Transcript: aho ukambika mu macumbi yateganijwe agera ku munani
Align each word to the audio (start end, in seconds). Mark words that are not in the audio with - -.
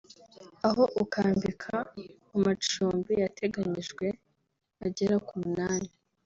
aho 0.67 0.83
ukambika 1.03 1.75
mu 2.31 2.39
macumbi 2.45 3.13
yateganijwe 3.23 4.05
agera 4.85 5.15
ku 5.27 5.35
munani 5.43 5.89